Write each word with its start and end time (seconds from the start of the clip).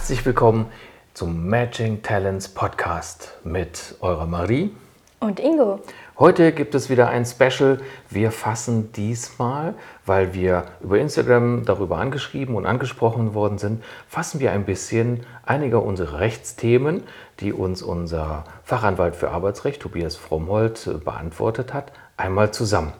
Herzlich 0.00 0.24
willkommen 0.24 0.64
zum 1.12 1.46
Matching 1.46 2.00
Talents 2.00 2.48
Podcast 2.48 3.36
mit 3.44 3.96
eurer 4.00 4.24
Marie 4.24 4.74
und 5.18 5.38
Ingo. 5.38 5.80
Heute 6.18 6.52
gibt 6.52 6.74
es 6.74 6.88
wieder 6.88 7.10
ein 7.10 7.26
Special. 7.26 7.82
Wir 8.08 8.30
fassen 8.30 8.92
diesmal, 8.92 9.74
weil 10.06 10.32
wir 10.32 10.64
über 10.80 10.98
Instagram 10.98 11.66
darüber 11.66 11.98
angeschrieben 11.98 12.54
und 12.54 12.64
angesprochen 12.64 13.34
worden 13.34 13.58
sind, 13.58 13.84
fassen 14.08 14.40
wir 14.40 14.52
ein 14.52 14.64
bisschen 14.64 15.26
einige 15.44 15.80
unserer 15.80 16.18
Rechtsthemen, 16.18 17.02
die 17.40 17.52
uns 17.52 17.82
unser 17.82 18.44
Fachanwalt 18.64 19.14
für 19.14 19.30
Arbeitsrecht 19.30 19.82
Tobias 19.82 20.16
Frommholt 20.16 21.04
beantwortet 21.04 21.74
hat, 21.74 21.92
einmal 22.16 22.52
zusammen. 22.52 22.94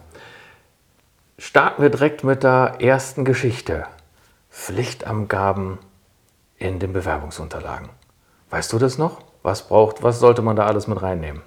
Starten 1.38 1.80
wir 1.80 1.88
direkt 1.88 2.24
mit 2.24 2.42
der 2.42 2.74
ersten 2.80 3.24
Geschichte. 3.24 3.86
Pflichtangaben 4.50 5.78
in 6.60 6.78
den 6.78 6.92
Bewerbungsunterlagen. 6.92 7.88
Weißt 8.50 8.72
du 8.72 8.78
das 8.78 8.98
noch? 8.98 9.18
Was 9.42 9.66
braucht, 9.66 10.02
was 10.04 10.20
sollte 10.20 10.42
man 10.42 10.54
da 10.54 10.66
alles 10.66 10.86
mit 10.86 11.02
reinnehmen? 11.02 11.42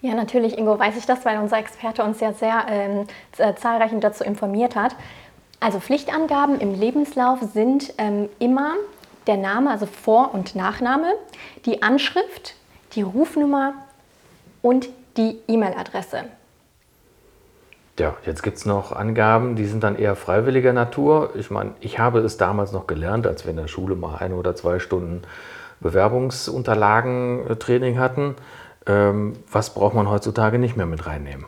Ja, 0.00 0.14
natürlich, 0.14 0.58
Ingo, 0.58 0.78
weiß 0.78 0.96
ich 0.96 1.06
das, 1.06 1.24
weil 1.24 1.38
unser 1.38 1.58
Experte 1.58 2.02
uns 2.02 2.20
ja 2.20 2.32
sehr 2.32 2.66
ähm, 2.68 3.06
äh, 3.38 4.00
dazu 4.00 4.24
informiert 4.24 4.74
hat. 4.76 4.96
Also 5.60 5.80
Pflichtangaben 5.80 6.60
im 6.60 6.74
Lebenslauf 6.74 7.40
sind 7.40 7.94
ähm, 7.98 8.28
immer 8.38 8.74
der 9.26 9.36
Name, 9.36 9.70
also 9.70 9.86
Vor- 9.86 10.34
und 10.34 10.54
Nachname, 10.54 11.12
die 11.64 11.82
Anschrift, 11.82 12.54
die 12.92 13.02
Rufnummer 13.02 13.74
und 14.60 14.88
die 15.16 15.38
E-Mail-Adresse. 15.48 16.24
Ja, 17.98 18.16
jetzt 18.26 18.42
gibt 18.42 18.56
es 18.56 18.66
noch 18.66 18.90
Angaben, 18.90 19.54
die 19.54 19.66
sind 19.66 19.84
dann 19.84 19.94
eher 19.96 20.16
freiwilliger 20.16 20.72
Natur. 20.72 21.30
Ich 21.36 21.48
meine, 21.50 21.74
ich 21.80 22.00
habe 22.00 22.18
es 22.20 22.36
damals 22.36 22.72
noch 22.72 22.88
gelernt, 22.88 23.24
als 23.26 23.44
wir 23.44 23.50
in 23.50 23.56
der 23.56 23.68
Schule 23.68 23.94
mal 23.94 24.16
ein 24.16 24.32
oder 24.32 24.56
zwei 24.56 24.80
Stunden 24.80 25.22
Bewerbungsunterlagen-Training 25.80 28.00
hatten. 28.00 28.34
Ähm, 28.86 29.34
was 29.50 29.74
braucht 29.74 29.94
man 29.94 30.08
heutzutage 30.10 30.58
nicht 30.58 30.76
mehr 30.76 30.86
mit 30.86 31.06
reinnehmen? 31.06 31.46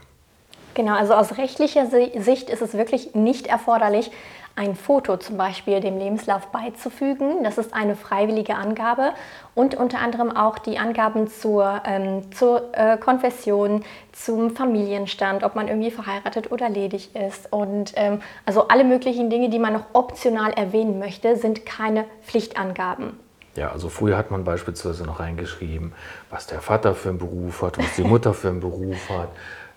Genau, 0.77 0.92
also 0.92 1.14
aus 1.14 1.38
rechtlicher 1.38 1.86
Sicht 1.86 2.50
ist 2.50 2.60
es 2.60 2.74
wirklich 2.74 3.14
nicht 3.14 3.46
erforderlich, 3.46 4.10
ein 4.56 4.74
Foto 4.74 5.16
zum 5.16 5.38
Beispiel 5.38 5.80
dem 5.80 5.98
Lebenslauf 5.98 6.48
beizufügen. 6.48 7.42
Das 7.44 7.56
ist 7.56 7.72
eine 7.72 7.96
freiwillige 7.96 8.56
Angabe 8.56 9.12
und 9.54 9.74
unter 9.74 10.00
anderem 10.00 10.36
auch 10.36 10.58
die 10.58 10.78
Angaben 10.78 11.28
zur, 11.28 11.80
ähm, 11.86 12.30
zur 12.30 12.74
äh, 12.74 12.98
Konfession, 12.98 13.84
zum 14.12 14.54
Familienstand, 14.54 15.44
ob 15.44 15.54
man 15.54 15.69
irgendwie 15.69 15.91
verheiratet 15.91 16.52
oder 16.52 16.69
ledig 16.69 17.16
ist. 17.16 17.50
Und 17.50 17.94
ähm, 17.97 18.20
also 18.44 18.69
alle 18.69 18.84
möglichen 18.84 19.30
Dinge, 19.30 19.48
die 19.48 19.58
man 19.58 19.72
noch 19.72 19.86
optional 19.94 20.52
erwähnen 20.52 20.98
möchte, 20.98 21.36
sind 21.36 21.64
keine 21.64 22.04
Pflichtangaben. 22.27 23.19
Ja, 23.54 23.70
also 23.72 23.88
früher 23.88 24.19
hat 24.19 24.30
man 24.30 24.44
beispielsweise 24.44 25.04
noch 25.04 25.20
reingeschrieben, 25.20 25.94
was 26.28 26.47
der 26.47 26.60
Vater 26.60 26.94
für 26.94 27.08
einen 27.08 27.19
Beruf 27.19 27.62
hat, 27.62 27.78
was 27.78 27.97
die 27.97 28.04
Mutter 28.04 28.34
für 28.34 28.48
einen 28.48 28.60
Beruf 28.60 29.08
hat, 29.08 29.30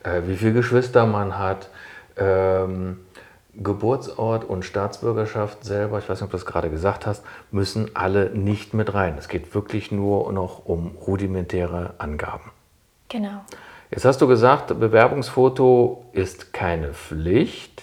äh, 0.03 0.22
wie 0.25 0.36
viele 0.36 0.53
Geschwister 0.53 1.05
man 1.05 1.38
hat. 1.38 1.69
Ähm, 2.17 3.00
Geburtsort 3.55 4.45
und 4.45 4.64
Staatsbürgerschaft 4.64 5.64
selber, 5.66 6.00
ich 6.00 6.08
weiß 6.08 6.22
nicht, 6.22 6.25
ob 6.25 6.31
du 6.31 6.38
das 6.38 6.45
gerade 6.45 6.69
gesagt 6.69 7.05
hast, 7.05 7.23
müssen 7.52 7.95
alle 7.95 8.30
nicht 8.30 8.73
mit 8.73 8.94
rein. 8.94 9.16
Es 9.17 9.27
geht 9.27 9.53
wirklich 9.53 9.92
nur 9.92 10.31
noch 10.31 10.66
um 10.66 10.95
rudimentäre 10.95 11.95
Angaben. 11.97 12.52
Genau. 13.09 13.42
Jetzt 13.92 14.05
hast 14.05 14.22
du 14.22 14.27
gesagt, 14.27 14.80
Bewerbungsfoto 14.80 16.05
ist 16.14 16.53
keine 16.53 16.94
Pflicht, 16.94 17.81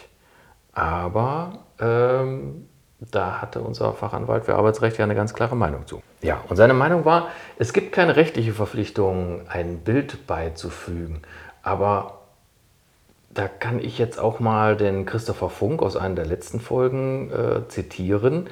aber 0.72 1.64
ähm, 1.81 2.69
da 3.00 3.42
hatte 3.42 3.61
unser 3.61 3.92
Fachanwalt 3.92 4.44
für 4.44 4.55
Arbeitsrecht 4.55 4.98
ja 4.98 5.05
eine 5.05 5.17
ganz 5.17 5.34
klare 5.34 5.56
Meinung 5.56 5.87
zu. 5.87 6.03
Ja, 6.22 6.41
und 6.48 6.56
seine 6.56 6.75
Meinung 6.75 7.05
war, 7.05 7.28
es 7.59 7.72
gibt 7.72 7.93
keine 7.93 8.16
rechtliche 8.16 8.53
Verpflichtung, 8.53 9.43
ein 9.48 9.81
Bild 9.81 10.27
beizufügen, 10.27 11.22
aber 11.66 12.21
da 13.31 13.49
kann 13.49 13.81
ich 13.81 13.99
jetzt 13.99 14.21
auch 14.21 14.38
mal 14.38 14.77
den 14.77 15.04
Christopher 15.04 15.50
Funk 15.50 15.82
aus 15.82 15.97
einer 15.97 16.15
der 16.15 16.27
letzten 16.27 16.60
Folgen 16.60 17.31
äh, 17.32 17.69
zitieren. 17.69 18.49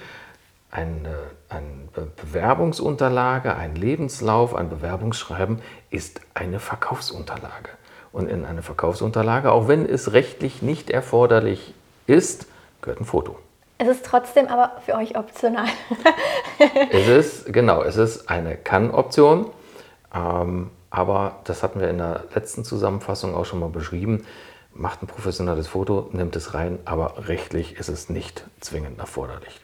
Eine, 0.70 1.14
eine 1.48 2.08
Bewerbungsunterlage, 2.16 3.54
ein 3.54 3.76
Lebenslauf, 3.76 4.54
ein 4.56 4.69
Bewerbungsschreiben 4.69 5.62
ist 5.91 6.20
eine 6.34 6.58
Verkaufsunterlage. 6.58 7.70
Und 8.12 8.28
in 8.28 8.44
eine 8.44 8.62
Verkaufsunterlage, 8.62 9.52
auch 9.52 9.69
wenn 9.69 9.88
es 9.88 10.12
rechtlich 10.12 10.60
nicht 10.60 10.91
erforderlich 10.91 11.72
ist, 12.08 12.46
gehört 12.82 13.00
ein 13.00 13.04
Foto. 13.04 13.38
Es 13.78 13.86
ist 13.86 14.04
trotzdem 14.04 14.48
aber 14.48 14.72
für 14.84 14.96
euch 14.96 15.16
optional. 15.16 15.69
es 16.91 17.06
ist, 17.08 17.52
genau, 17.52 17.82
es 17.82 17.96
ist 17.96 18.28
eine 18.28 18.56
Kann-Option. 18.56 19.50
Ähm, 20.12 20.70
aber 20.94 21.41
das 21.44 21.62
hatten 21.62 21.81
wir 21.81 21.91
in 21.91 21.99
der 21.99 22.25
letzten 22.34 22.65
Zusammenfassung 22.65 23.34
auch 23.34 23.44
schon 23.44 23.60
mal 23.60 23.69
beschrieben 23.69 24.25
macht 24.75 25.03
ein 25.03 25.06
professionelles 25.06 25.69
Foto, 25.69 26.09
nimmt 26.12 26.37
es 26.37 26.55
rein, 26.55 26.78
aber 26.84 27.28
rechtlich 27.28 27.77
ist 27.77 27.88
es 27.88 28.09
nicht 28.09 28.44
zwingend 28.60 28.99
erforderlich. 28.99 29.60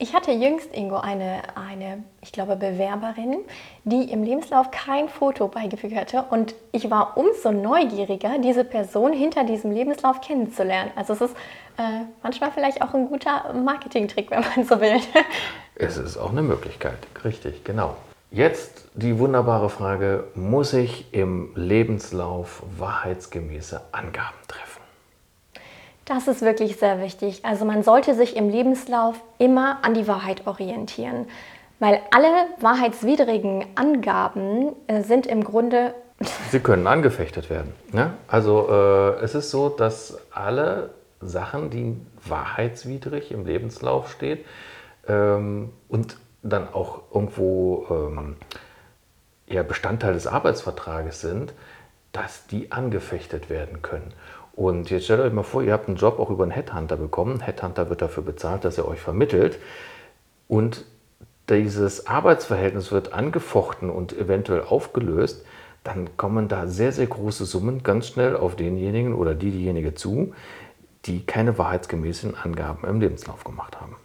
Ich 0.00 0.14
hatte 0.14 0.30
jüngst, 0.30 0.72
Ingo, 0.76 0.96
eine, 0.98 1.42
eine, 1.56 2.04
ich 2.20 2.30
glaube, 2.30 2.54
Bewerberin, 2.54 3.38
die 3.82 4.12
im 4.12 4.22
Lebenslauf 4.22 4.70
kein 4.70 5.08
Foto 5.08 5.48
beigefügt 5.48 5.96
hatte. 5.96 6.24
Und 6.30 6.54
ich 6.70 6.88
war 6.88 7.16
umso 7.16 7.50
neugieriger, 7.50 8.38
diese 8.38 8.62
Person 8.62 9.12
hinter 9.12 9.42
diesem 9.42 9.72
Lebenslauf 9.72 10.20
kennenzulernen. 10.20 10.92
Also 10.94 11.14
es 11.14 11.20
ist 11.22 11.36
äh, 11.78 12.04
manchmal 12.22 12.52
vielleicht 12.52 12.80
auch 12.80 12.94
ein 12.94 13.08
guter 13.08 13.52
Marketingtrick, 13.52 14.30
wenn 14.30 14.40
man 14.40 14.64
so 14.64 14.80
will. 14.80 15.00
Es 15.74 15.96
ist 15.96 16.16
auch 16.16 16.30
eine 16.30 16.42
Möglichkeit, 16.42 16.98
richtig, 17.24 17.64
genau. 17.64 17.96
Jetzt 18.30 18.84
die 18.94 19.18
wunderbare 19.18 19.70
Frage, 19.70 20.24
muss 20.34 20.74
ich 20.74 21.14
im 21.14 21.52
Lebenslauf 21.54 22.62
wahrheitsgemäße 22.76 23.80
Angaben 23.92 24.36
treffen? 24.46 24.82
Das 26.04 26.28
ist 26.28 26.42
wirklich 26.42 26.76
sehr 26.76 27.00
wichtig. 27.00 27.44
Also 27.44 27.64
man 27.64 27.82
sollte 27.82 28.14
sich 28.14 28.36
im 28.36 28.50
Lebenslauf 28.50 29.16
immer 29.38 29.78
an 29.82 29.94
die 29.94 30.06
Wahrheit 30.06 30.46
orientieren, 30.46 31.26
weil 31.78 32.00
alle 32.10 32.28
wahrheitswidrigen 32.60 33.64
Angaben 33.76 34.74
äh, 34.88 35.02
sind 35.02 35.26
im 35.26 35.42
Grunde... 35.42 35.94
Sie 36.50 36.60
können 36.60 36.86
angefechtet 36.86 37.48
werden. 37.48 37.72
Ne? 37.92 38.12
Also 38.26 38.68
äh, 38.70 39.24
es 39.24 39.34
ist 39.34 39.50
so, 39.50 39.70
dass 39.70 40.18
alle 40.32 40.90
Sachen, 41.22 41.70
die 41.70 41.96
wahrheitswidrig 42.26 43.32
im 43.32 43.46
Lebenslauf 43.46 44.10
stehen 44.10 44.38
ähm, 45.08 45.72
und 45.88 46.16
dann 46.42 46.72
auch 46.72 47.02
irgendwo 47.12 47.86
ähm, 47.90 48.36
ja, 49.46 49.62
Bestandteil 49.62 50.14
des 50.14 50.26
Arbeitsvertrages 50.26 51.20
sind, 51.20 51.54
dass 52.12 52.46
die 52.46 52.72
angefechtet 52.72 53.50
werden 53.50 53.82
können. 53.82 54.12
Und 54.54 54.90
jetzt 54.90 55.04
stellt 55.04 55.20
euch 55.20 55.32
mal 55.32 55.44
vor, 55.44 55.62
ihr 55.62 55.72
habt 55.72 55.88
einen 55.88 55.96
Job 55.96 56.18
auch 56.18 56.30
über 56.30 56.42
einen 56.42 56.52
Headhunter 56.52 56.96
bekommen. 56.96 57.40
Headhunter 57.40 57.90
wird 57.90 58.02
dafür 58.02 58.24
bezahlt, 58.24 58.64
dass 58.64 58.76
er 58.76 58.88
euch 58.88 59.00
vermittelt. 59.00 59.58
Und 60.48 60.84
dieses 61.48 62.06
Arbeitsverhältnis 62.06 62.90
wird 62.90 63.12
angefochten 63.12 63.88
und 63.88 64.12
eventuell 64.12 64.62
aufgelöst, 64.62 65.44
dann 65.84 66.16
kommen 66.16 66.48
da 66.48 66.66
sehr, 66.66 66.92
sehr 66.92 67.06
große 67.06 67.46
Summen 67.46 67.82
ganz 67.82 68.08
schnell 68.08 68.36
auf 68.36 68.56
denjenigen 68.56 69.14
oder 69.14 69.34
die, 69.34 69.50
diejenige 69.50 69.94
zu, 69.94 70.34
die 71.06 71.24
keine 71.24 71.56
wahrheitsgemäßen 71.56 72.34
Angaben 72.36 72.86
im 72.86 73.00
Lebenslauf 73.00 73.44
gemacht 73.44 73.80
haben. 73.80 73.96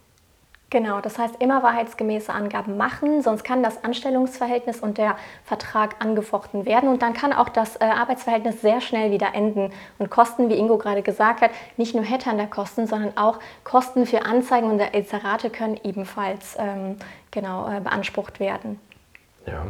Genau, 0.74 1.00
das 1.00 1.20
heißt 1.20 1.36
immer 1.38 1.62
wahrheitsgemäße 1.62 2.32
Angaben 2.32 2.76
machen, 2.76 3.22
sonst 3.22 3.44
kann 3.44 3.62
das 3.62 3.84
Anstellungsverhältnis 3.84 4.80
und 4.80 4.98
der 4.98 5.16
Vertrag 5.44 5.94
angefochten 6.00 6.66
werden 6.66 6.88
und 6.88 7.00
dann 7.00 7.14
kann 7.14 7.32
auch 7.32 7.48
das 7.48 7.76
äh, 7.76 7.84
Arbeitsverhältnis 7.84 8.60
sehr 8.60 8.80
schnell 8.80 9.12
wieder 9.12 9.36
enden. 9.36 9.70
Und 10.00 10.10
Kosten, 10.10 10.48
wie 10.48 10.54
Ingo 10.54 10.76
gerade 10.76 11.02
gesagt 11.02 11.42
hat, 11.42 11.52
nicht 11.76 11.94
nur 11.94 12.02
Headhunter-Kosten, 12.02 12.88
sondern 12.88 13.16
auch 13.16 13.38
Kosten 13.62 14.04
für 14.04 14.26
Anzeigen 14.26 14.68
und 14.68 14.80
Inserate 14.80 15.48
können 15.48 15.78
ebenfalls 15.84 16.56
ähm, 16.58 16.96
genau, 17.30 17.70
äh, 17.70 17.78
beansprucht 17.78 18.40
werden. 18.40 18.80
Ja. 19.46 19.66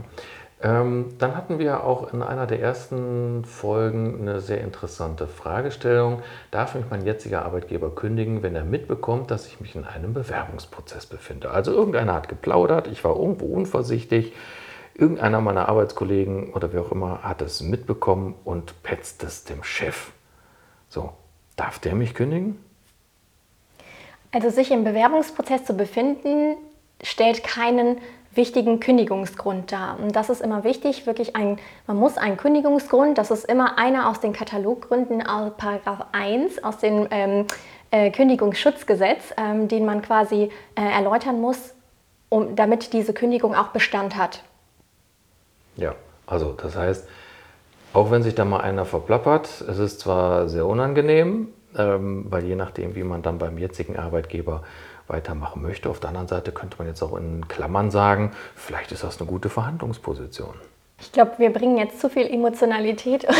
Ähm, 0.64 1.14
dann 1.18 1.36
hatten 1.36 1.58
wir 1.58 1.84
auch 1.84 2.14
in 2.14 2.22
einer 2.22 2.46
der 2.46 2.58
ersten 2.58 3.44
Folgen 3.44 4.22
eine 4.22 4.40
sehr 4.40 4.62
interessante 4.62 5.26
Fragestellung. 5.26 6.22
Darf 6.50 6.74
mich 6.74 6.86
mein 6.88 7.04
jetziger 7.04 7.44
Arbeitgeber 7.44 7.94
kündigen, 7.94 8.42
wenn 8.42 8.56
er 8.56 8.64
mitbekommt, 8.64 9.30
dass 9.30 9.46
ich 9.46 9.60
mich 9.60 9.76
in 9.76 9.84
einem 9.84 10.14
Bewerbungsprozess 10.14 11.04
befinde? 11.04 11.50
Also 11.50 11.70
irgendeiner 11.70 12.14
hat 12.14 12.30
geplaudert, 12.30 12.86
ich 12.86 13.04
war 13.04 13.14
irgendwo 13.14 13.44
unvorsichtig, 13.44 14.32
irgendeiner 14.94 15.42
meiner 15.42 15.68
Arbeitskollegen 15.68 16.54
oder 16.54 16.72
wer 16.72 16.80
auch 16.80 16.92
immer 16.92 17.22
hat 17.22 17.42
es 17.42 17.60
mitbekommen 17.60 18.34
und 18.44 18.82
petzt 18.82 19.22
es 19.22 19.44
dem 19.44 19.62
Chef. 19.64 20.12
So, 20.88 21.12
darf 21.56 21.78
der 21.78 21.94
mich 21.94 22.14
kündigen? 22.14 22.58
Also 24.32 24.48
sich 24.48 24.70
im 24.70 24.82
Bewerbungsprozess 24.82 25.66
zu 25.66 25.74
befinden, 25.74 26.56
stellt 27.02 27.44
keinen 27.44 27.98
wichtigen 28.36 28.80
Kündigungsgrund 28.80 29.72
dar. 29.72 29.98
Und 30.00 30.16
das 30.16 30.30
ist 30.30 30.40
immer 30.40 30.64
wichtig, 30.64 31.06
wirklich 31.06 31.36
ein, 31.36 31.58
man 31.86 31.96
muss 31.96 32.16
einen 32.16 32.36
Kündigungsgrund, 32.36 33.18
das 33.18 33.30
ist 33.30 33.44
immer 33.44 33.78
einer 33.78 34.08
aus 34.08 34.20
den 34.20 34.32
Kataloggründen, 34.32 35.22
Paragraph 35.56 36.06
1 36.12 36.62
aus 36.62 36.78
dem 36.78 37.06
ähm, 37.10 37.46
äh, 37.90 38.10
Kündigungsschutzgesetz, 38.10 39.34
ähm, 39.36 39.68
den 39.68 39.84
man 39.84 40.02
quasi 40.02 40.50
äh, 40.74 40.82
erläutern 40.82 41.40
muss, 41.40 41.74
um, 42.28 42.56
damit 42.56 42.92
diese 42.92 43.14
Kündigung 43.14 43.54
auch 43.54 43.68
Bestand 43.68 44.16
hat. 44.16 44.42
Ja, 45.76 45.94
also 46.26 46.52
das 46.52 46.76
heißt, 46.76 47.08
auch 47.92 48.10
wenn 48.10 48.22
sich 48.22 48.34
da 48.34 48.44
mal 48.44 48.60
einer 48.60 48.84
verplappert, 48.84 49.60
es 49.60 49.78
ist 49.78 50.00
zwar 50.00 50.48
sehr 50.48 50.66
unangenehm, 50.66 51.48
ähm, 51.76 52.26
weil 52.28 52.44
je 52.44 52.56
nachdem, 52.56 52.96
wie 52.96 53.04
man 53.04 53.22
dann 53.22 53.38
beim 53.38 53.58
jetzigen 53.58 53.96
Arbeitgeber 53.96 54.62
weitermachen 55.06 55.62
möchte, 55.62 55.90
auf 55.90 56.00
der 56.00 56.08
anderen 56.08 56.28
Seite 56.28 56.52
könnte 56.52 56.76
man 56.78 56.86
jetzt 56.86 57.02
auch 57.02 57.16
in 57.16 57.46
Klammern 57.48 57.90
sagen, 57.90 58.32
vielleicht 58.54 58.92
ist 58.92 59.04
das 59.04 59.20
eine 59.20 59.28
gute 59.28 59.48
Verhandlungsposition. 59.48 60.54
Ich 61.00 61.12
glaube, 61.12 61.32
wir 61.38 61.52
bringen 61.52 61.76
jetzt 61.76 62.00
zu 62.00 62.08
viel 62.08 62.26
Emotionalität 62.26 63.24
und 63.28 63.36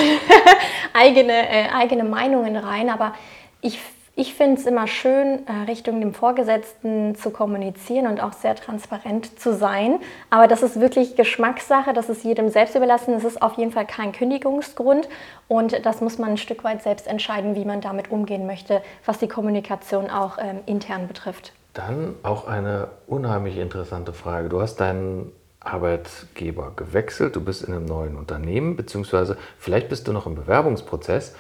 eigene, 0.92 1.48
äh, 1.48 1.68
eigene 1.70 2.04
Meinungen 2.04 2.56
rein, 2.56 2.90
aber 2.90 3.14
ich 3.60 3.78
ich 4.16 4.34
finde 4.34 4.60
es 4.60 4.66
immer 4.66 4.86
schön, 4.86 5.44
äh, 5.46 5.64
Richtung 5.66 6.00
dem 6.00 6.14
Vorgesetzten 6.14 7.16
zu 7.16 7.30
kommunizieren 7.30 8.06
und 8.06 8.22
auch 8.22 8.32
sehr 8.32 8.54
transparent 8.54 9.40
zu 9.40 9.54
sein. 9.54 9.98
Aber 10.30 10.46
das 10.46 10.62
ist 10.62 10.80
wirklich 10.80 11.16
Geschmackssache, 11.16 11.92
das 11.92 12.08
ist 12.08 12.22
jedem 12.22 12.48
selbst 12.48 12.76
überlassen. 12.76 13.14
Es 13.14 13.24
ist 13.24 13.42
auf 13.42 13.58
jeden 13.58 13.72
Fall 13.72 13.86
kein 13.86 14.12
Kündigungsgrund 14.12 15.08
und 15.48 15.84
das 15.84 16.00
muss 16.00 16.18
man 16.18 16.30
ein 16.30 16.36
Stück 16.36 16.62
weit 16.62 16.82
selbst 16.82 17.08
entscheiden, 17.08 17.56
wie 17.56 17.64
man 17.64 17.80
damit 17.80 18.12
umgehen 18.12 18.46
möchte, 18.46 18.82
was 19.04 19.18
die 19.18 19.28
Kommunikation 19.28 20.08
auch 20.08 20.38
ähm, 20.38 20.60
intern 20.66 21.08
betrifft. 21.08 21.52
Dann 21.72 22.14
auch 22.22 22.46
eine 22.46 22.88
unheimlich 23.08 23.56
interessante 23.56 24.12
Frage. 24.12 24.48
Du 24.48 24.60
hast 24.60 24.76
deinen 24.76 25.32
Arbeitgeber 25.58 26.72
gewechselt, 26.76 27.34
du 27.34 27.40
bist 27.40 27.64
in 27.64 27.74
einem 27.74 27.86
neuen 27.86 28.16
Unternehmen, 28.16 28.76
beziehungsweise 28.76 29.36
vielleicht 29.58 29.88
bist 29.88 30.06
du 30.06 30.12
noch 30.12 30.26
im 30.26 30.36
Bewerbungsprozess. 30.36 31.34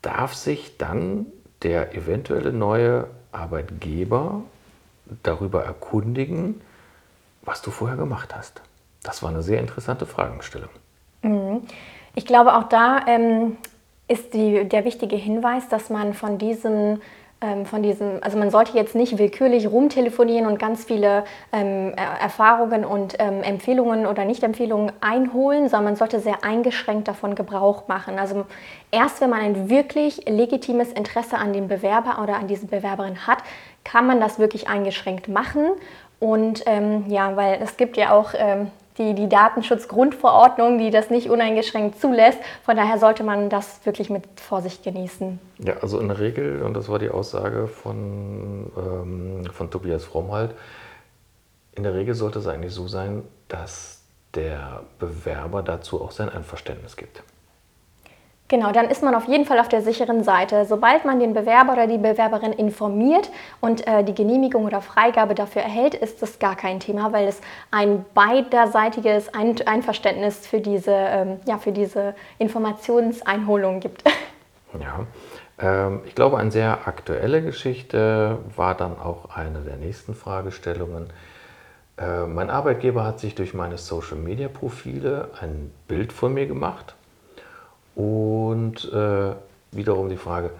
Darf 0.00 0.32
sich 0.32 0.78
dann 0.78 1.26
der 1.62 1.94
eventuelle 1.94 2.52
neue 2.52 3.08
Arbeitgeber 3.32 4.42
darüber 5.22 5.64
erkundigen, 5.64 6.60
was 7.42 7.62
du 7.62 7.70
vorher 7.70 7.96
gemacht 7.96 8.34
hast? 8.34 8.62
Das 9.02 9.22
war 9.22 9.30
eine 9.30 9.42
sehr 9.42 9.60
interessante 9.60 10.06
Fragestellung. 10.06 10.70
Mhm. 11.22 11.62
Ich 12.14 12.26
glaube, 12.26 12.54
auch 12.56 12.64
da 12.64 13.06
ähm, 13.06 13.56
ist 14.08 14.34
die, 14.34 14.64
der 14.64 14.84
wichtige 14.84 15.16
Hinweis, 15.16 15.68
dass 15.68 15.90
man 15.90 16.14
von 16.14 16.38
diesem 16.38 17.00
ähm, 17.40 17.66
von 17.66 17.82
diesem, 17.82 18.18
also 18.20 18.36
man 18.36 18.50
sollte 18.50 18.76
jetzt 18.76 18.96
nicht 18.96 19.16
willkürlich 19.16 19.70
rumtelefonieren 19.70 20.46
und 20.46 20.58
ganz 20.58 20.84
viele 20.84 21.24
ähm, 21.52 21.92
Erfahrungen 21.94 22.84
und 22.84 23.14
ähm, 23.20 23.42
Empfehlungen 23.42 24.06
oder 24.06 24.24
Nicht-Empfehlungen 24.24 24.90
einholen, 25.00 25.68
sondern 25.68 25.84
man 25.84 25.96
sollte 25.96 26.18
sehr 26.18 26.42
eingeschränkt 26.42 27.06
davon 27.06 27.36
Gebrauch 27.36 27.86
machen. 27.86 28.18
Also 28.18 28.44
erst 28.90 29.20
wenn 29.20 29.30
man 29.30 29.40
ein 29.40 29.70
wirklich 29.70 30.28
legitimes 30.28 30.92
Interesse 30.92 31.38
an 31.38 31.52
dem 31.52 31.68
Bewerber 31.68 32.20
oder 32.22 32.36
an 32.36 32.48
dieser 32.48 32.66
Bewerberin 32.66 33.26
hat, 33.26 33.38
kann 33.84 34.06
man 34.06 34.20
das 34.20 34.40
wirklich 34.40 34.68
eingeschränkt 34.68 35.28
machen. 35.28 35.68
Und 36.18 36.64
ähm, 36.66 37.04
ja, 37.08 37.36
weil 37.36 37.60
es 37.62 37.76
gibt 37.76 37.96
ja 37.96 38.12
auch 38.12 38.30
ähm, 38.36 38.72
die, 38.98 39.14
die 39.14 39.28
Datenschutzgrundverordnung, 39.28 40.78
die 40.78 40.90
das 40.90 41.10
nicht 41.10 41.30
uneingeschränkt 41.30 42.00
zulässt. 42.00 42.38
Von 42.64 42.76
daher 42.76 42.98
sollte 42.98 43.22
man 43.22 43.48
das 43.48 43.84
wirklich 43.84 44.10
mit 44.10 44.24
Vorsicht 44.36 44.82
genießen. 44.82 45.38
Ja, 45.58 45.74
also 45.80 46.00
in 46.00 46.08
der 46.08 46.18
Regel, 46.18 46.62
und 46.62 46.74
das 46.74 46.88
war 46.88 46.98
die 46.98 47.10
Aussage 47.10 47.68
von, 47.68 48.70
ähm, 48.76 49.44
von 49.52 49.70
Tobias 49.70 50.04
Fromm 50.04 50.28
in 51.78 51.84
der 51.84 51.94
Regel 51.94 52.14
sollte 52.14 52.40
es 52.40 52.48
eigentlich 52.48 52.74
so 52.74 52.88
sein, 52.88 53.22
dass 53.46 54.02
der 54.34 54.82
Bewerber 54.98 55.62
dazu 55.62 56.02
auch 56.02 56.10
sein 56.10 56.28
Einverständnis 56.28 56.96
gibt. 56.96 57.22
Genau, 58.48 58.72
dann 58.72 58.88
ist 58.88 59.02
man 59.02 59.14
auf 59.14 59.28
jeden 59.28 59.44
Fall 59.44 59.60
auf 59.60 59.68
der 59.68 59.82
sicheren 59.82 60.24
Seite. 60.24 60.64
Sobald 60.64 61.04
man 61.04 61.20
den 61.20 61.34
Bewerber 61.34 61.74
oder 61.74 61.86
die 61.86 61.98
Bewerberin 61.98 62.54
informiert 62.54 63.30
und 63.60 63.86
äh, 63.86 64.02
die 64.02 64.14
Genehmigung 64.14 64.64
oder 64.64 64.80
Freigabe 64.80 65.34
dafür 65.34 65.60
erhält, 65.60 65.94
ist 65.94 66.22
das 66.22 66.38
gar 66.38 66.56
kein 66.56 66.80
Thema, 66.80 67.12
weil 67.12 67.28
es 67.28 67.42
ein 67.70 68.06
beiderseitiges 68.14 69.34
ein 69.34 69.54
Einverständnis 69.66 70.46
für 70.46 70.60
diese, 70.60 70.92
ähm, 70.92 71.40
ja, 71.44 71.58
für 71.58 71.72
diese 71.72 72.14
Informationseinholung 72.38 73.80
gibt. 73.80 74.02
Ja, 74.78 75.06
ähm, 75.58 76.02
ich 76.04 76.14
glaube, 76.14 76.36
eine 76.36 76.50
sehr 76.50 76.86
aktuelle 76.86 77.40
Geschichte 77.40 78.36
war 78.54 78.74
dann 78.74 79.00
auch 79.00 79.34
eine 79.34 79.60
der 79.60 79.76
nächsten 79.76 80.14
Fragestellungen. 80.14 81.10
Äh, 81.96 82.26
mein 82.26 82.50
Arbeitgeber 82.50 83.02
hat 83.02 83.18
sich 83.18 83.34
durch 83.34 83.54
meine 83.54 83.78
Social-Media-Profile 83.78 85.30
ein 85.40 85.72
Bild 85.88 86.12
von 86.12 86.34
mir 86.34 86.46
gemacht 86.46 86.97
und 87.98 88.90
äh, 88.92 89.34
wiederum 89.72 90.08
die 90.08 90.16
Frage, 90.16 90.52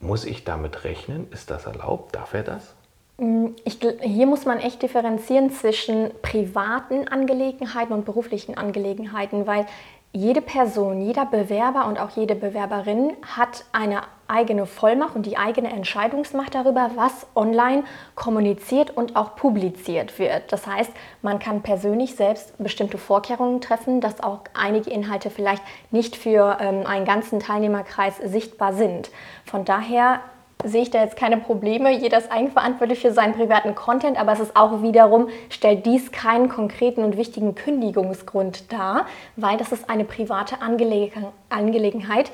muss 0.00 0.24
ich 0.24 0.44
damit 0.44 0.84
rechnen? 0.84 1.30
Ist 1.30 1.50
das 1.50 1.66
erlaubt? 1.66 2.14
Darf 2.14 2.32
er 2.32 2.42
das? 2.42 2.74
Mm, 3.18 3.48
ich, 3.64 3.78
hier 4.00 4.26
muss 4.26 4.46
man 4.46 4.58
echt 4.58 4.80
differenzieren 4.80 5.50
zwischen 5.50 6.10
privaten 6.22 7.06
Angelegenheiten 7.06 7.92
und 7.92 8.06
beruflichen 8.06 8.56
Angelegenheiten, 8.56 9.46
weil 9.46 9.66
jede 10.12 10.42
Person, 10.42 11.00
jeder 11.00 11.24
Bewerber 11.24 11.86
und 11.86 11.98
auch 12.00 12.10
jede 12.10 12.34
Bewerberin 12.34 13.12
hat 13.36 13.64
eine 13.70 14.02
eigene 14.26 14.66
Vollmacht 14.66 15.14
und 15.14 15.24
die 15.26 15.36
eigene 15.36 15.70
Entscheidungsmacht 15.70 16.54
darüber, 16.54 16.90
was 16.96 17.26
online 17.34 17.84
kommuniziert 18.16 18.96
und 18.96 19.14
auch 19.14 19.36
publiziert 19.36 20.18
wird. 20.18 20.52
Das 20.52 20.66
heißt, 20.66 20.90
man 21.22 21.38
kann 21.38 21.62
persönlich 21.62 22.16
selbst 22.16 22.54
bestimmte 22.58 22.98
Vorkehrungen 22.98 23.60
treffen, 23.60 24.00
dass 24.00 24.20
auch 24.20 24.40
einige 24.54 24.90
Inhalte 24.90 25.30
vielleicht 25.30 25.62
nicht 25.90 26.16
für 26.16 26.58
ähm, 26.60 26.86
einen 26.86 27.04
ganzen 27.04 27.38
Teilnehmerkreis 27.38 28.18
sichtbar 28.18 28.72
sind. 28.72 29.10
Von 29.44 29.64
daher 29.64 30.20
sehe 30.64 30.82
ich 30.82 30.90
da 30.90 31.02
jetzt 31.02 31.16
keine 31.16 31.36
Probleme. 31.36 31.90
Jeder 31.92 32.18
ist 32.18 32.30
eigenverantwortlich 32.30 33.00
für 33.00 33.12
seinen 33.12 33.34
privaten 33.34 33.74
Content, 33.74 34.18
aber 34.18 34.32
es 34.32 34.40
ist 34.40 34.56
auch 34.56 34.82
wiederum, 34.82 35.28
stellt 35.48 35.86
dies 35.86 36.12
keinen 36.12 36.48
konkreten 36.48 37.04
und 37.04 37.16
wichtigen 37.16 37.54
Kündigungsgrund 37.54 38.72
dar, 38.72 39.06
weil 39.36 39.56
das 39.56 39.72
ist 39.72 39.88
eine 39.88 40.04
private 40.04 40.56
Angelegenheit. 40.60 42.30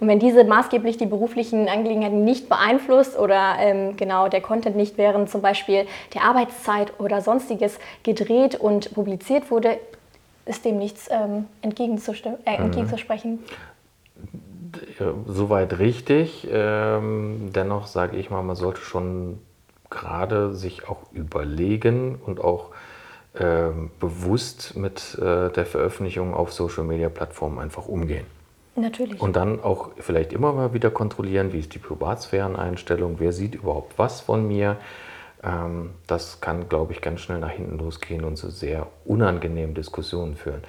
Und 0.00 0.08
wenn 0.08 0.18
diese 0.18 0.44
maßgeblich 0.44 0.96
die 0.96 1.06
beruflichen 1.06 1.68
Angelegenheiten 1.68 2.24
nicht 2.24 2.48
beeinflusst 2.48 3.18
oder 3.18 3.56
ähm, 3.58 3.96
genau 3.96 4.28
der 4.28 4.40
Content 4.40 4.76
nicht 4.76 4.98
während 4.98 5.30
zum 5.30 5.42
Beispiel 5.42 5.86
der 6.14 6.22
Arbeitszeit 6.22 6.92
oder 6.98 7.20
sonstiges 7.20 7.78
gedreht 8.02 8.54
und 8.54 8.94
publiziert 8.94 9.50
wurde, 9.50 9.78
ist 10.46 10.64
dem 10.64 10.78
nichts 10.78 11.08
ähm, 11.10 11.46
entgegenzusprechen. 11.62 12.38
Äh, 12.44 12.56
entgegenzusprechen 12.56 13.40
soweit 15.26 15.78
richtig. 15.78 16.46
Ähm, 16.50 17.50
dennoch 17.54 17.86
sage 17.86 18.16
ich 18.16 18.30
mal, 18.30 18.42
man 18.42 18.56
sollte 18.56 18.80
schon 18.80 19.38
gerade 19.90 20.54
sich 20.54 20.88
auch 20.88 21.12
überlegen 21.12 22.16
und 22.24 22.40
auch 22.40 22.70
ähm, 23.38 23.90
bewusst 24.00 24.76
mit 24.76 25.18
äh, 25.18 25.50
der 25.50 25.66
Veröffentlichung 25.66 26.34
auf 26.34 26.52
Social-Media-Plattformen 26.52 27.58
einfach 27.58 27.86
umgehen. 27.86 28.26
Natürlich. 28.74 29.20
Und 29.20 29.36
dann 29.36 29.62
auch 29.62 29.90
vielleicht 29.98 30.32
immer 30.32 30.52
mal 30.52 30.72
wieder 30.72 30.90
kontrollieren, 30.90 31.52
wie 31.52 31.58
ist 31.58 31.74
die 31.74 31.78
Privatsphäreneinstellung, 31.78 33.16
wer 33.18 33.32
sieht 33.32 33.54
überhaupt 33.54 33.98
was 33.98 34.20
von 34.20 34.46
mir. 34.46 34.76
Ähm, 35.42 35.90
das 36.06 36.40
kann, 36.40 36.68
glaube 36.68 36.92
ich, 36.92 37.00
ganz 37.00 37.20
schnell 37.20 37.38
nach 37.38 37.50
hinten 37.50 37.78
losgehen 37.78 38.24
und 38.24 38.36
zu 38.36 38.50
sehr 38.50 38.86
unangenehmen 39.04 39.74
Diskussionen 39.74 40.36
führen. 40.36 40.62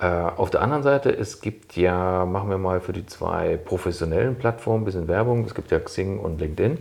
Äh, 0.00 0.06
auf 0.06 0.50
der 0.50 0.60
anderen 0.62 0.82
Seite, 0.82 1.10
es 1.10 1.40
gibt 1.40 1.76
ja, 1.76 2.24
machen 2.26 2.50
wir 2.50 2.58
mal 2.58 2.80
für 2.80 2.92
die 2.92 3.06
zwei 3.06 3.56
professionellen 3.56 4.36
Plattformen 4.36 4.82
ein 4.82 4.84
bisschen 4.84 5.08
Werbung. 5.08 5.44
Es 5.44 5.54
gibt 5.54 5.70
ja 5.70 5.78
Xing 5.78 6.18
und 6.18 6.40
LinkedIn. 6.40 6.78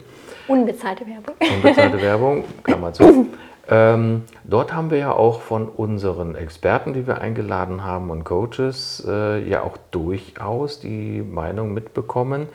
Unbezahlte 0.48 1.06
Werbung. 1.06 1.36
Unbezahlte 1.56 2.02
Werbung, 2.02 2.44
Klammer 2.64 2.92
zu. 2.94 3.28
Ähm, 3.70 4.24
dort 4.44 4.74
haben 4.74 4.92
wir 4.92 4.98
ja 4.98 5.12
auch 5.14 5.42
von 5.42 5.70
unseren 5.70 6.36
Experten, 6.36 6.94
die 6.94 7.08
wir 7.08 7.22
eingeladen 7.22 7.84
haben 7.84 8.10
und 8.10 8.26
Coaches, 8.26 9.06
äh, 9.08 9.48
ja 9.48 9.62
auch 9.62 9.78
durchaus 9.92 10.80
die 10.80 11.22
Meinung 11.22 11.74
mitbekommen, 11.74 12.48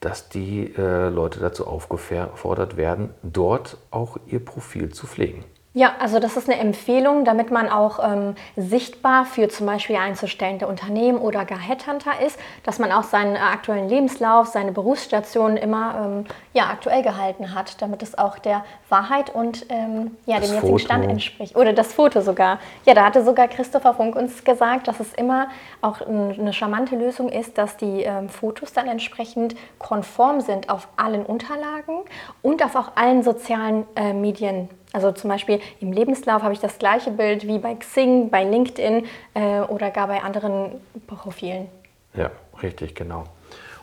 dass 0.00 0.28
die 0.28 0.74
äh, 0.76 1.08
Leute 1.08 1.40
dazu 1.40 1.66
aufgefordert 1.66 2.76
werden, 2.76 3.10
dort 3.22 3.78
auch 3.90 4.18
ihr 4.26 4.44
Profil 4.44 4.90
zu 4.90 5.06
pflegen. 5.06 5.44
Ja, 5.76 5.92
also 5.98 6.20
das 6.20 6.38
ist 6.38 6.48
eine 6.48 6.58
Empfehlung, 6.58 7.26
damit 7.26 7.50
man 7.50 7.68
auch 7.68 7.98
ähm, 8.02 8.34
sichtbar 8.56 9.26
für 9.26 9.50
zum 9.50 9.66
Beispiel 9.66 9.96
einzustellende 9.96 10.66
Unternehmen 10.66 11.18
oder 11.18 11.44
gar 11.44 11.58
Headhunter 11.58 12.12
ist, 12.26 12.38
dass 12.62 12.78
man 12.78 12.90
auch 12.92 13.02
seinen 13.02 13.36
äh, 13.36 13.40
aktuellen 13.40 13.86
Lebenslauf, 13.86 14.46
seine 14.46 14.72
Berufsstation 14.72 15.58
immer 15.58 16.02
ähm, 16.02 16.24
ja, 16.54 16.70
aktuell 16.70 17.02
gehalten 17.02 17.54
hat, 17.54 17.82
damit 17.82 18.02
es 18.02 18.16
auch 18.16 18.38
der 18.38 18.64
Wahrheit 18.88 19.28
und 19.34 19.66
ähm, 19.68 20.16
ja, 20.24 20.40
dem 20.40 20.54
jetzigen 20.54 20.78
Stand 20.78 21.10
entspricht. 21.10 21.54
Oder 21.54 21.74
das 21.74 21.92
Foto 21.92 22.22
sogar. 22.22 22.58
Ja, 22.86 22.94
da 22.94 23.04
hatte 23.04 23.22
sogar 23.22 23.46
Christopher 23.46 23.92
Funk 23.92 24.16
uns 24.16 24.44
gesagt, 24.44 24.88
dass 24.88 24.98
es 24.98 25.12
immer 25.12 25.48
auch 25.82 26.00
eine 26.00 26.54
charmante 26.54 26.96
Lösung 26.96 27.28
ist, 27.28 27.58
dass 27.58 27.76
die 27.76 28.00
ähm, 28.00 28.30
Fotos 28.30 28.72
dann 28.72 28.88
entsprechend 28.88 29.54
konform 29.78 30.40
sind 30.40 30.70
auf 30.70 30.88
allen 30.96 31.26
Unterlagen 31.26 31.98
und 32.40 32.64
auf 32.64 32.74
auch 32.76 32.92
allen 32.94 33.22
sozialen 33.22 33.84
äh, 33.94 34.14
Medien 34.14 34.70
also 34.92 35.12
zum 35.12 35.30
Beispiel 35.30 35.60
im 35.80 35.92
Lebenslauf 35.92 36.42
habe 36.42 36.54
ich 36.54 36.60
das 36.60 36.78
gleiche 36.78 37.10
Bild 37.10 37.46
wie 37.46 37.58
bei 37.58 37.74
Xing, 37.74 38.30
bei 38.30 38.44
LinkedIn 38.44 39.04
äh, 39.34 39.60
oder 39.60 39.90
gar 39.90 40.06
bei 40.08 40.22
anderen 40.22 40.80
Profilen. 41.06 41.68
Ja, 42.14 42.30
richtig, 42.62 42.94
genau. 42.94 43.24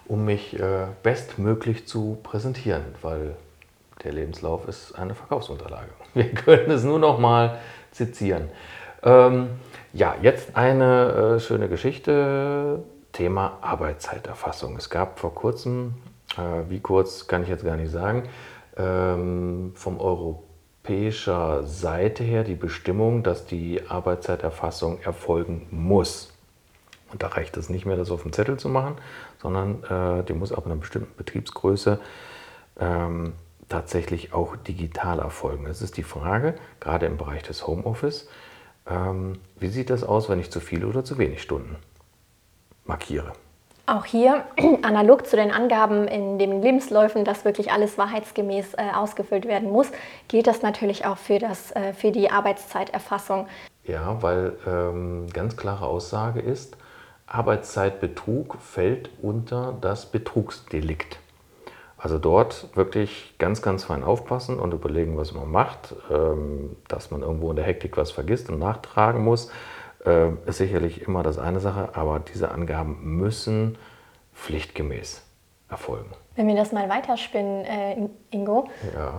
Um 0.07 0.25
mich 0.25 0.60
äh, 0.60 0.88
bestmöglich 1.03 1.88
zu 1.88 2.17
präsentieren, 2.24 2.83
weil 3.01 3.36
Der 4.03 4.12
Lebenslauf 4.12 4.67
ist 4.67 4.93
eine 4.93 5.15
Verkaufsunterlage. 5.15 5.89
Wir 6.13 6.31
können 6.31 6.72
es 6.72 6.83
nur 6.83 7.00
noch 7.00 7.19
mal 7.19 7.60
zitieren. 7.91 8.50
Ähm, 9.03 9.50
ja, 9.93 10.15
jetzt 10.22 10.57
eine 10.57 11.36
äh, 11.36 11.39
schöne 11.39 11.69
Geschichte. 11.69 12.83
Thema 13.13 13.60
Arbeitszeiterfassung. 13.62 14.75
Es 14.75 14.89
gab 14.89 15.19
vor 15.19 15.33
kurzem, 15.36 15.93
äh, 16.36 16.69
wie 16.69 16.79
kurz 16.79 17.27
kann 17.27 17.43
ich 17.43 17.50
jetzt 17.50 17.63
gar 17.63 17.77
nicht 17.77 17.91
sagen, 17.91 18.27
ähm, 18.75 19.72
vom 19.75 20.00
europäischer 20.84 21.66
Seite 21.66 22.24
her 22.24 22.44
die 22.44 22.56
Bestimmung, 22.56 23.24
dass 23.24 23.46
die 23.46 23.82
Arbeitszeiterfassung 23.88 25.00
erfolgen 25.02 25.68
muss. 25.72 26.34
Und 27.12 27.24
da 27.24 27.28
reicht 27.28 27.56
es 27.56 27.70
nicht 27.70 27.86
mehr, 27.86 27.96
das 27.96 28.12
auf 28.12 28.24
dem 28.24 28.34
Zettel 28.34 28.58
zu 28.58 28.68
machen, 28.68 28.96
sondern 29.42 29.84
äh, 29.84 30.24
die 30.25 30.34
muss 30.34 30.52
ab 30.52 30.66
einer 30.66 30.75
bestimmten 30.75 31.16
Betriebsgröße 31.16 32.00
ähm, 32.80 33.34
tatsächlich 33.70 34.34
auch 34.34 34.58
digital 34.58 35.20
erfolgen. 35.20 35.66
Das 35.66 35.82
ist 35.82 35.96
die 35.96 36.04
Frage, 36.04 36.56
gerade 36.82 37.06
im 37.06 37.16
Bereich 37.18 37.44
des 37.44 37.66
Homeoffice, 37.66 38.28
ähm, 38.86 39.40
wie 39.58 39.70
sieht 39.70 39.90
das 39.90 40.04
aus, 40.04 40.28
wenn 40.28 40.40
ich 40.40 40.52
zu 40.52 40.60
viele 40.60 40.88
oder 40.88 41.06
zu 41.06 41.18
wenig 41.18 41.42
Stunden 41.42 41.78
markiere? 42.84 43.32
Auch 43.86 44.06
hier, 44.06 44.46
analog 44.82 45.28
zu 45.28 45.36
den 45.36 45.52
Angaben 45.52 46.08
in 46.08 46.40
den 46.40 46.62
Lebensläufen, 46.62 47.25
dass 47.25 47.44
wirklich 47.44 47.72
alles 47.72 47.98
wahrheitsgemäß 47.98 48.75
äh, 48.75 48.92
ausgefüllt 48.96 49.46
werden 49.46 49.70
muss, 49.70 49.92
gilt 50.30 50.48
das 50.48 50.62
natürlich 50.62 51.06
auch 51.06 51.18
für, 51.18 51.38
das, 51.38 51.72
äh, 51.72 51.92
für 51.94 52.12
die 52.12 52.32
Arbeitszeiterfassung. 52.32 53.48
Ja, 53.84 54.22
weil 54.22 54.54
ähm, 54.66 55.28
ganz 55.34 55.58
klare 55.58 55.86
Aussage 55.86 56.40
ist, 56.40 56.78
Arbeitszeitbetrug 57.28 58.56
fällt 58.62 59.10
unter 59.22 59.78
das 59.82 60.06
Betrugsdelikt. 60.06 61.20
Also 61.98 62.20
dort 62.20 62.70
wirklich 62.75 63.34
ganz, 63.38 63.62
ganz 63.62 63.86
fein 63.86 64.04
aufpassen 64.04 64.60
und 64.60 64.74
überlegen, 64.74 65.18
was 65.18 65.34
man 65.34 65.50
macht. 65.52 65.96
Ähm, 66.10 66.78
dass 66.88 67.12
man 67.12 67.22
irgendwo 67.22 67.50
in 67.50 67.58
der 67.58 67.66
Hektik 67.66 67.98
was 67.98 68.12
vergisst 68.12 68.50
und 68.50 68.60
nachtragen 68.60 69.24
muss, 69.24 69.52
äh, 70.05 70.29
ist 70.45 70.57
sicherlich 70.57 71.01
immer 71.01 71.24
das 71.24 71.38
eine 71.38 71.60
Sache, 71.60 71.89
aber 71.93 72.19
diese 72.19 72.51
Angaben 72.51 73.00
müssen 73.17 73.77
pflichtgemäß 74.33 75.24
erfolgen. 75.69 76.12
Wenn 76.36 76.48
wir 76.48 76.55
das 76.55 76.72
mal 76.72 76.89
weiterspinnen, 76.89 77.65
äh, 77.65 78.10
Ingo. 78.31 78.69
Ja. 78.95 79.13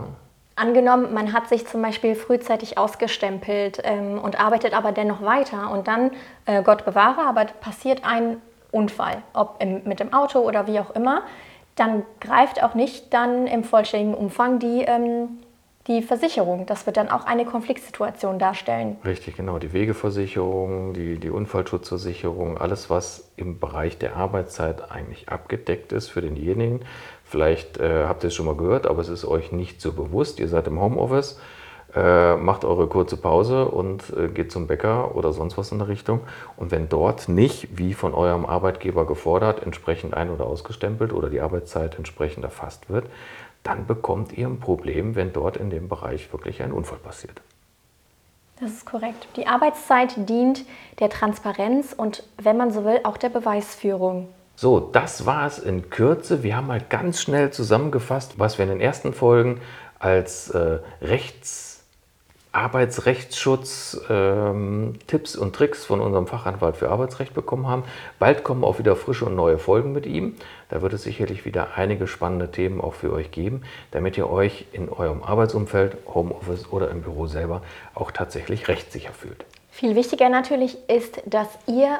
Angenommen, 0.57 1.13
man 1.13 1.33
hat 1.33 1.49
sich 1.49 1.67
zum 1.67 1.81
Beispiel 1.81 2.15
frühzeitig 2.15 2.77
ausgestempelt 2.77 3.81
ähm, 3.83 4.19
und 4.19 4.39
arbeitet 4.39 4.73
aber 4.73 4.93
dennoch 4.93 5.21
weiter 5.21 5.71
und 5.71 5.87
dann, 5.87 6.11
äh, 6.45 6.63
Gott 6.63 6.85
bewahre, 6.85 7.27
aber 7.27 7.45
passiert 7.45 8.05
ein 8.05 8.37
Unfall, 8.71 9.21
ob 9.33 9.61
im, 9.61 9.83
mit 9.83 9.99
dem 9.99 10.13
Auto 10.13 10.39
oder 10.39 10.67
wie 10.67 10.79
auch 10.79 10.91
immer 10.91 11.23
dann 11.75 12.03
greift 12.21 12.63
auch 12.63 12.73
nicht 12.73 13.13
dann 13.13 13.47
im 13.47 13.63
vollständigen 13.63 14.15
Umfang 14.15 14.59
die, 14.59 14.83
ähm, 14.83 15.39
die 15.87 16.01
Versicherung. 16.01 16.65
Das 16.65 16.85
wird 16.85 16.97
dann 16.97 17.09
auch 17.09 17.25
eine 17.25 17.45
Konfliktsituation 17.45 18.39
darstellen. 18.39 18.97
Richtig, 19.05 19.37
genau. 19.37 19.59
Die 19.59 19.73
Wegeversicherung, 19.73 20.93
die, 20.93 21.19
die 21.19 21.29
Unfallschutzversicherung, 21.29 22.57
alles, 22.57 22.89
was 22.89 23.31
im 23.35 23.59
Bereich 23.59 23.97
der 23.97 24.15
Arbeitszeit 24.15 24.91
eigentlich 24.91 25.29
abgedeckt 25.29 25.91
ist 25.91 26.09
für 26.09 26.21
denjenigen. 26.21 26.81
Vielleicht 27.23 27.77
äh, 27.77 28.05
habt 28.07 28.23
ihr 28.23 28.27
es 28.27 28.35
schon 28.35 28.45
mal 28.45 28.55
gehört, 28.55 28.87
aber 28.87 29.01
es 29.01 29.09
ist 29.09 29.25
euch 29.25 29.51
nicht 29.51 29.81
so 29.81 29.93
bewusst. 29.93 30.39
Ihr 30.39 30.47
seid 30.47 30.67
im 30.67 30.79
Homeoffice 30.79 31.39
äh, 31.95 32.35
macht 32.35 32.65
eure 32.65 32.87
kurze 32.87 33.15
Pause 33.15 33.65
und 33.65 34.11
äh, 34.17 34.27
geht 34.27 34.51
zum 34.51 34.67
Bäcker 34.67 35.15
oder 35.15 35.31
sonst 35.31 35.57
was 35.57 35.71
in 35.71 35.79
der 35.79 35.87
Richtung. 35.87 36.21
Und 36.57 36.71
wenn 36.71 36.89
dort 36.89 37.29
nicht, 37.29 37.77
wie 37.77 37.93
von 37.93 38.13
eurem 38.13 38.45
Arbeitgeber 38.45 39.07
gefordert, 39.07 39.63
entsprechend 39.63 40.13
ein- 40.13 40.29
oder 40.29 40.45
ausgestempelt 40.45 41.13
oder 41.13 41.29
die 41.29 41.39
Arbeitszeit 41.39 41.97
entsprechend 41.97 42.43
erfasst 42.43 42.89
wird, 42.89 43.05
dann 43.65 43.87
bekommt 43.87 44.31
ihr 44.37 44.47
ein 44.47 44.59
Problem, 44.59 45.15
wenn 45.15 45.33
dort 45.33 45.57
in 45.57 45.69
dem 45.69 45.89
Bereich 45.89 46.31
wirklich 46.31 46.61
ein 46.61 46.71
Unfall 46.71 46.99
passiert. 46.99 47.41
Das 48.59 48.71
ist 48.71 48.85
korrekt. 48.85 49.27
Die 49.35 49.47
Arbeitszeit 49.47 50.29
dient 50.29 50.65
der 50.99 51.09
Transparenz 51.09 51.91
und, 51.91 52.23
wenn 52.41 52.55
man 52.55 52.71
so 52.71 52.85
will, 52.85 53.01
auch 53.03 53.17
der 53.17 53.29
Beweisführung. 53.29 54.29
So, 54.55 54.79
das 54.79 55.25
war 55.25 55.47
es 55.47 55.59
in 55.59 55.89
Kürze. 55.89 56.41
Wir 56.43 56.55
haben 56.55 56.67
mal 56.67 56.79
ganz 56.79 57.19
schnell 57.21 57.51
zusammengefasst, 57.51 58.39
was 58.39 58.57
wir 58.57 58.63
in 58.63 58.69
den 58.69 58.81
ersten 58.81 59.13
Folgen 59.13 59.59
als 59.99 60.51
äh, 60.51 60.79
Rechts 61.01 61.74
Arbeitsrechtsschutz 62.55 64.01
ähm, 64.09 64.93
Tipps 65.07 65.35
und 65.35 65.55
Tricks 65.55 65.85
von 65.85 65.99
unserem 65.99 66.25
Fachanwalt 66.25 66.77
für 66.77 66.89
Arbeitsrecht 66.89 67.33
bekommen 67.33 67.67
haben. 67.67 67.83
Bald 68.17 68.43
kommen 68.43 68.63
auch 68.63 68.79
wieder 68.79 68.95
frische 68.95 69.25
und 69.25 69.35
neue 69.35 69.57
Folgen 69.57 69.91
mit 69.91 70.05
ihm. 70.05 70.35
Da 70.69 70.81
wird 70.81 70.93
es 70.93 71.03
sicherlich 71.03 71.45
wieder 71.45 71.75
einige 71.75 72.07
spannende 72.07 72.51
Themen 72.51 72.79
auch 72.79 72.93
für 72.93 73.11
euch 73.11 73.31
geben, 73.31 73.63
damit 73.91 74.17
ihr 74.17 74.29
euch 74.29 74.65
in 74.71 74.89
eurem 74.89 75.21
Arbeitsumfeld, 75.21 75.97
Homeoffice 76.13 76.71
oder 76.71 76.89
im 76.91 77.01
Büro 77.01 77.27
selber 77.27 77.61
auch 77.93 78.11
tatsächlich 78.11 78.67
rechtssicher 78.67 79.11
fühlt. 79.11 79.45
Viel 79.69 79.97
wichtiger 79.97 80.29
natürlich 80.29 80.77
ist, 80.87 81.21
dass 81.25 81.49
ihr 81.67 81.99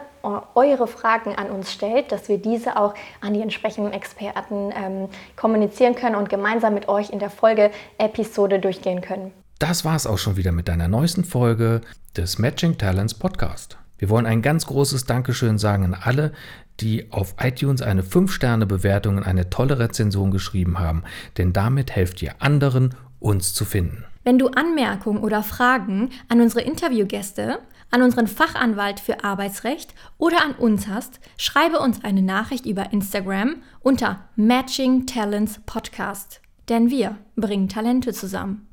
eure 0.55 0.87
Fragen 0.87 1.35
an 1.35 1.51
uns 1.51 1.73
stellt, 1.73 2.13
dass 2.13 2.29
wir 2.29 2.37
diese 2.37 2.77
auch 2.77 2.93
an 3.19 3.33
die 3.33 3.41
entsprechenden 3.41 3.91
Experten 3.91 4.71
ähm, 4.73 5.09
kommunizieren 5.35 5.93
können 5.93 6.15
und 6.15 6.29
gemeinsam 6.29 6.73
mit 6.73 6.87
euch 6.87 7.09
in 7.09 7.19
der 7.19 7.29
Folge-Episode 7.29 8.59
durchgehen 8.59 9.01
können. 9.01 9.33
Das 9.67 9.83
war 9.83 9.95
es 9.95 10.05
auch 10.05 10.19
schon 10.19 10.37
wieder 10.37 10.51
mit 10.51 10.67
deiner 10.67 10.87
neuesten 10.87 11.23
Folge 11.23 11.81
des 12.15 12.37
Matching 12.37 12.77
Talents 12.77 13.15
Podcast. 13.15 13.79
Wir 13.97 14.11
wollen 14.11 14.27
ein 14.27 14.43
ganz 14.43 14.67
großes 14.67 15.05
Dankeschön 15.05 15.57
sagen 15.57 15.85
an 15.85 15.97
alle, 15.99 16.33
die 16.81 17.11
auf 17.11 17.33
iTunes 17.41 17.81
eine 17.81 18.03
5-Sterne-Bewertung 18.03 19.17
und 19.17 19.23
eine 19.23 19.49
tolle 19.49 19.79
Rezension 19.79 20.29
geschrieben 20.29 20.77
haben, 20.77 21.01
denn 21.39 21.51
damit 21.51 21.95
helft 21.95 22.21
ihr 22.21 22.35
anderen, 22.37 22.93
uns 23.19 23.55
zu 23.55 23.65
finden. 23.65 24.05
Wenn 24.23 24.37
du 24.37 24.49
Anmerkungen 24.49 25.23
oder 25.23 25.41
Fragen 25.41 26.11
an 26.29 26.41
unsere 26.41 26.61
Interviewgäste, 26.61 27.57
an 27.89 28.03
unseren 28.03 28.27
Fachanwalt 28.27 28.99
für 28.99 29.23
Arbeitsrecht 29.23 29.95
oder 30.19 30.43
an 30.43 30.53
uns 30.53 30.87
hast, 30.87 31.19
schreibe 31.39 31.79
uns 31.79 32.03
eine 32.03 32.21
Nachricht 32.21 32.67
über 32.67 32.93
Instagram 32.93 33.63
unter 33.79 34.19
Matching 34.35 35.07
Talents 35.07 35.59
Podcast. 35.65 36.39
Denn 36.69 36.91
wir 36.91 37.17
bringen 37.35 37.67
Talente 37.67 38.13
zusammen. 38.13 38.67